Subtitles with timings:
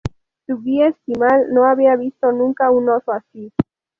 [0.47, 3.53] Su guía esquimal no había visto nunca un oso así.